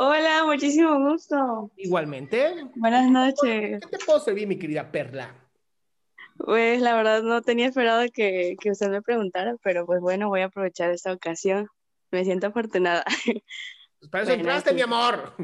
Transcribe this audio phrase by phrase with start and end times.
[0.00, 1.72] Hola, muchísimo gusto.
[1.76, 2.54] Igualmente.
[2.76, 3.80] Buenas noches.
[3.80, 5.34] ¿Qué te puedo servir, mi querida Perla?
[6.36, 10.42] Pues la verdad no tenía esperado que, que usted me preguntara, pero pues bueno, voy
[10.42, 11.66] a aprovechar esta ocasión.
[12.12, 13.04] Me siento afortunada.
[13.98, 14.76] Pues para eso Bueno, entraste, sí.
[14.76, 15.34] mi amor.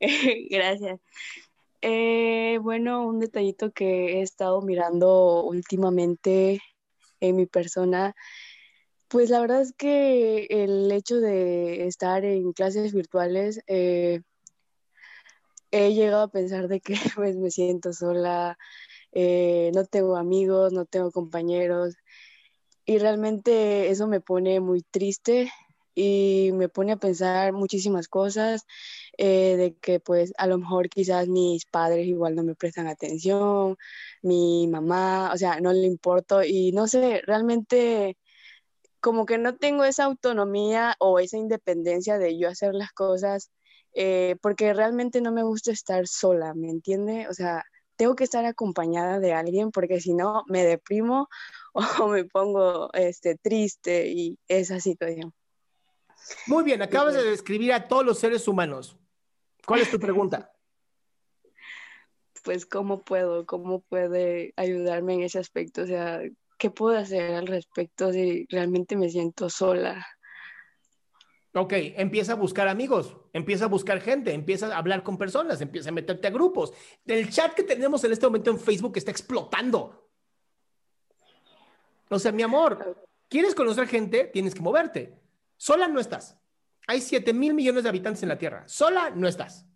[0.50, 0.98] Gracias.
[1.82, 6.62] Eh, bueno, un detallito que he estado mirando últimamente
[7.20, 8.14] en mi persona,
[9.12, 14.22] pues la verdad es que el hecho de estar en clases virtuales, eh,
[15.70, 18.56] he llegado a pensar de que pues me siento sola,
[19.12, 21.94] eh, no tengo amigos, no tengo compañeros
[22.86, 25.52] y realmente eso me pone muy triste
[25.94, 28.66] y me pone a pensar muchísimas cosas
[29.18, 33.76] eh, de que pues a lo mejor quizás mis padres igual no me prestan atención,
[34.22, 38.16] mi mamá, o sea, no le importo y no sé, realmente
[39.02, 43.50] como que no tengo esa autonomía o esa independencia de yo hacer las cosas
[43.94, 47.26] eh, porque realmente no me gusta estar sola, ¿me entiende?
[47.28, 47.64] O sea,
[47.96, 51.28] tengo que estar acompañada de alguien porque si no me deprimo
[52.00, 55.34] o me pongo este, triste y esa situación.
[56.46, 58.96] Muy bien, acabas de describir a todos los seres humanos.
[59.66, 60.50] ¿Cuál es tu pregunta?
[62.44, 63.46] Pues, ¿cómo puedo?
[63.46, 65.82] ¿Cómo puede ayudarme en ese aspecto?
[65.82, 66.22] O sea,
[66.62, 70.06] ¿qué puedo hacer al respecto si realmente me siento sola?
[71.54, 75.88] Ok, empieza a buscar amigos, empieza a buscar gente, empieza a hablar con personas, empieza
[75.88, 76.72] a meterte a grupos.
[77.04, 80.08] El chat que tenemos en este momento en Facebook está explotando.
[82.08, 84.30] O sea, mi amor, ¿quieres conocer gente?
[84.32, 85.18] Tienes que moverte.
[85.56, 86.38] Sola no estás.
[86.86, 88.68] Hay 7 mil millones de habitantes en la Tierra.
[88.68, 89.66] Sola no estás.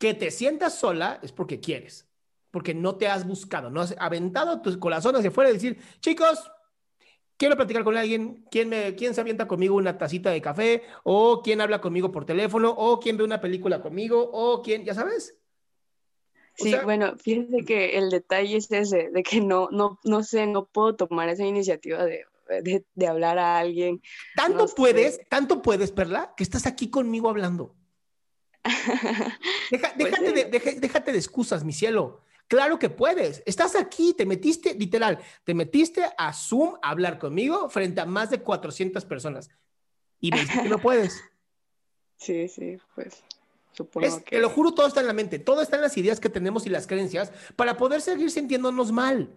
[0.00, 2.09] Que te sientas sola es porque quieres,
[2.50, 6.50] porque no te has buscado, no has aventado tu corazón hacia afuera y decir, chicos,
[7.36, 10.82] quiero platicar con alguien, ¿quién, me, quién se avienta conmigo una tacita de café?
[11.04, 12.70] ¿O quién habla conmigo por teléfono?
[12.76, 14.28] ¿O quién ve una película conmigo?
[14.32, 15.36] ¿O quién, ya sabes?
[16.58, 20.22] O Sí, sea- bueno, fíjese que el detalle es ese, de que no, no, no
[20.22, 22.24] sé, no puedo tomar esa iniciativa de,
[22.62, 24.02] de, de hablar a alguien.
[24.34, 24.74] Tanto No sé.
[24.76, 27.76] puedes, tanto puedes, Perla, que estás aquí conmigo hablando.
[29.70, 30.32] Deja- Pues déjate, sí.
[30.34, 32.22] de, deja- déjate de excusas, mi cielo.
[32.50, 33.44] Claro que puedes.
[33.46, 38.28] Estás aquí, te metiste, literal, te metiste a Zoom a hablar conmigo frente a más
[38.28, 39.48] de 400 personas.
[40.18, 41.22] Y me dices que no puedes.
[42.16, 43.24] Sí, sí, pues
[43.72, 44.36] supongo Es, que...
[44.36, 46.66] Te lo juro, todo está en la mente, todo está en las ideas que tenemos
[46.66, 49.32] y las creencias para poder seguir sintiéndonos mal.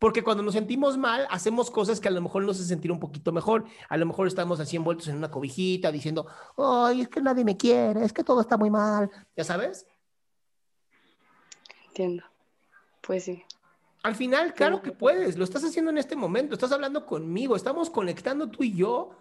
[0.00, 2.98] Porque cuando nos sentimos mal, hacemos cosas que a lo mejor nos hacen sentir un
[2.98, 3.66] poquito mejor.
[3.88, 7.56] A lo mejor estamos así envueltos en una cobijita diciendo, ay, es que nadie me
[7.56, 9.08] quiere, es que todo está muy mal.
[9.36, 9.86] ¿Ya sabes?
[11.86, 12.24] Entiendo.
[13.06, 13.44] Pues sí.
[14.02, 17.88] Al final, claro que puedes, lo estás haciendo en este momento, estás hablando conmigo, estamos
[17.88, 19.14] conectando tú y yo.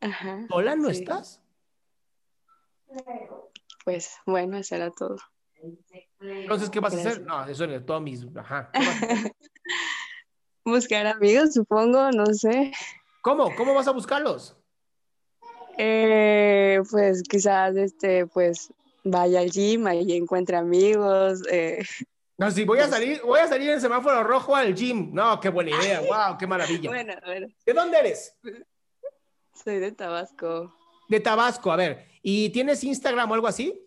[0.00, 0.46] Ajá.
[0.48, 1.00] ¿Sola no sí.
[1.00, 1.40] estás?
[3.84, 5.16] Pues bueno, eso era todo.
[6.20, 7.22] Entonces, ¿qué vas a hacer?
[7.22, 8.26] No, eso es todo mis...
[8.36, 8.70] Ajá.
[10.64, 12.72] Buscar amigos, supongo, no sé.
[13.22, 13.54] ¿Cómo?
[13.56, 14.56] ¿Cómo vas a buscarlos?
[15.76, 18.72] Eh, pues quizás este, pues
[19.04, 21.42] vaya al gym, ahí encuentre amigos.
[21.50, 21.84] Eh,
[22.36, 25.10] No, sí, voy a salir, voy a salir en semáforo rojo al gym.
[25.12, 26.00] No, qué buena idea.
[26.08, 26.88] Wow, qué maravilla.
[26.90, 28.36] bueno, bueno, ¿De dónde eres?
[29.54, 30.72] soy de Tabasco.
[31.08, 32.06] De Tabasco, a ver.
[32.22, 33.84] ¿Y tienes Instagram o algo así?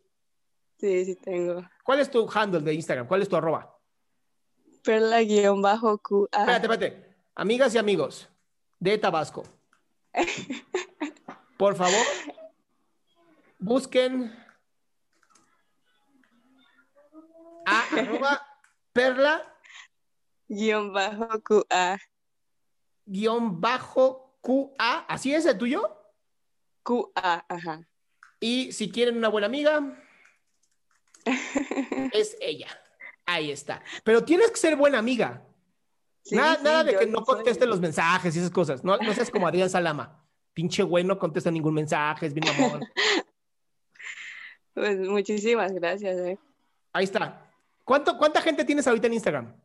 [0.79, 1.63] Sí, sí tengo.
[1.83, 3.07] ¿Cuál es tu handle de Instagram?
[3.07, 3.77] ¿Cuál es tu arroba?
[4.83, 6.27] Perla-QA.
[6.31, 7.15] Espérate, espérate.
[7.35, 8.27] Amigas y amigos
[8.79, 9.43] de Tabasco.
[11.57, 12.03] Por favor,
[13.59, 14.35] busquen
[17.65, 18.45] a arroba
[18.93, 19.51] perla
[20.53, 21.97] Guión bajo QA.
[23.05, 25.05] guion bajo QA.
[25.07, 25.97] ¿Así es el tuyo?
[26.83, 27.87] QA, ajá.
[28.41, 29.97] Y si quieren una buena amiga,
[32.13, 32.67] es ella.
[33.25, 33.81] Ahí está.
[34.03, 35.41] Pero tienes que ser buena amiga.
[36.23, 37.35] Sí, nada, sí, nada de que no soy.
[37.35, 38.83] conteste los mensajes y esas cosas.
[38.83, 40.21] No, no seas como Adrián Salama.
[40.53, 42.81] Pinche güey, no contesta ningún mensaje, es bien mamón.
[44.73, 46.39] Pues muchísimas gracias, eh.
[46.93, 47.50] Ahí está.
[47.83, 49.56] ¿Cuánto, ¿Cuánta gente tienes ahorita en Instagram?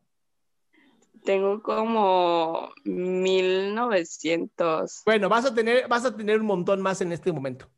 [1.23, 5.01] Tengo como 1900.
[5.05, 7.69] Bueno, vas a tener, vas a tener un montón más en este momento.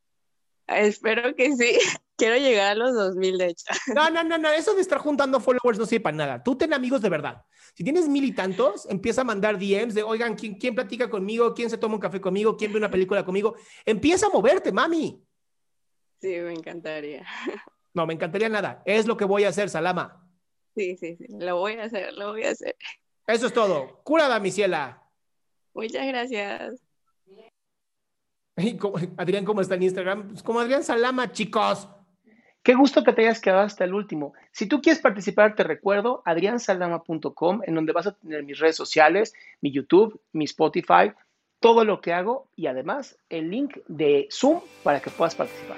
[0.68, 1.80] Espero que sí.
[2.16, 3.66] Quiero llegar a los 2000, de hecho.
[3.96, 4.50] No, no, no, no.
[4.50, 6.44] Eso de estar juntando followers no sirve para nada.
[6.44, 7.46] Tú ten amigos de verdad.
[7.74, 11.54] Si tienes mil y tantos, empieza a mandar DMs de, oigan, ¿quién, quién platica conmigo?
[11.54, 12.58] ¿Quién se toma un café conmigo?
[12.58, 13.56] ¿Quién ve una película conmigo?
[13.86, 15.24] Empieza a moverte, mami.
[16.22, 17.26] Sí, me encantaría.
[17.92, 18.84] No, me encantaría nada.
[18.86, 20.29] Es lo que voy a hacer, Salama.
[20.75, 21.25] Sí, sí, sí.
[21.30, 22.75] Lo voy a hacer, lo voy a hacer.
[23.27, 24.01] Eso es todo.
[24.04, 25.04] Cura, mi ciela.
[25.74, 26.81] Muchas gracias.
[28.57, 30.30] Y como- Adrián, ¿cómo está en Instagram?
[30.30, 31.88] Pues como Adrián Salama, chicos.
[32.62, 34.33] Qué gusto que te hayas quedado hasta el último.
[34.51, 39.33] Si tú quieres participar, te recuerdo adriansalama.com, en donde vas a tener mis redes sociales,
[39.62, 41.13] mi YouTube, mi Spotify,
[41.62, 45.77] todo lo que hago y además el link de Zoom para que puedas participar.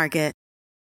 [0.00, 0.39] Market.